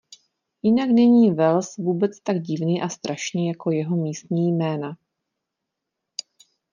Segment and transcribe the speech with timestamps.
[0.63, 4.97] Jinak není Wales vůbec tak divný a strašný jako jeho místní jména.